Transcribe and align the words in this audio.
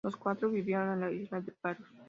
Los 0.03 0.15
cuatro 0.17 0.49
vivieron 0.49 0.93
en 0.93 0.99
la 0.99 1.11
isla 1.11 1.41
de 1.41 1.51
Paros. 1.51 1.87